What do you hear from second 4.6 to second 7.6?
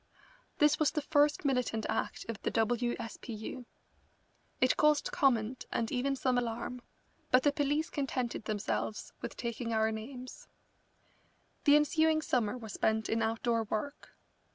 caused comment and even some alarm, but the